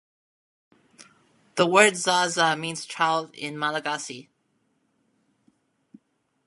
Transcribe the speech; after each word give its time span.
The 1.57 1.67
word 1.67 1.95
"zaza" 1.95 2.55
means 2.55 2.87
child 2.87 3.35
in 3.35 3.55
Malagasy. 3.55 4.31